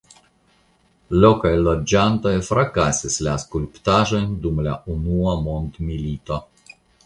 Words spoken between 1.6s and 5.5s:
loĝantoj frakasis la skulptaĵojn dum la Unua